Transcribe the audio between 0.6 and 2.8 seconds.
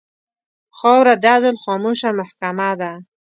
خاوره د عدل خاموشه محکمـه